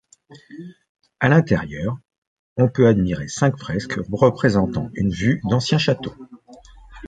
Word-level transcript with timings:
À 1.19 1.29
l'intérieur, 1.29 1.95
on 2.57 2.67
peut 2.67 2.87
admirer 2.87 3.27
cinq 3.27 3.55
fresques 3.59 3.99
représentant 4.11 4.89
une 4.95 5.11
vue 5.11 5.39
d'anciens 5.47 5.77
châteaux. 5.77 6.15